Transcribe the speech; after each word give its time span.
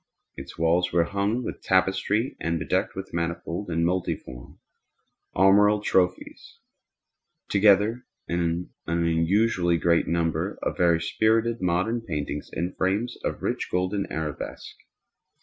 Its 0.35 0.57
walls 0.57 0.91
were 0.91 1.03
hung 1.03 1.43
with 1.43 1.61
tapestry 1.61 2.35
and 2.39 2.57
bedecked 2.57 2.95
with 2.95 3.13
manifold 3.13 3.69
and 3.69 3.85
multiform 3.85 4.57
armorial 5.35 5.79
trophies, 5.79 6.57
together 7.49 8.03
with 8.27 8.39
an 8.39 8.73
unusually 8.87 9.77
great 9.77 10.07
number 10.07 10.57
of 10.63 10.75
very 10.75 10.99
spirited 10.99 11.61
modern 11.61 12.01
paintings 12.01 12.49
in 12.51 12.73
frames 12.73 13.15
of 13.23 13.43
rich 13.43 13.69
golden 13.69 14.11
arabesque. 14.11 14.77